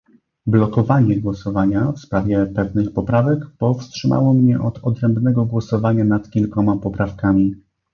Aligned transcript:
"Blokowanie" 0.47 1.19
głosowania 1.21 1.91
w 1.91 1.99
sprawie 1.99 2.45
pewnych 2.55 2.93
poprawek 2.93 3.39
powstrzymało 3.57 4.33
mnie 4.33 4.61
od 4.61 4.79
odrębnego 4.83 5.45
głosowania 5.45 6.03
nad 6.03 6.29
kilkoma 6.29 6.77
poprawkami 6.77 7.55